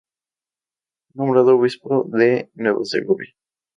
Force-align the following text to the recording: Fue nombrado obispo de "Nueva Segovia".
Fue 1.13 1.23
nombrado 1.23 1.55
obispo 1.57 2.07
de 2.11 2.49
"Nueva 2.55 2.83
Segovia". 2.85 3.35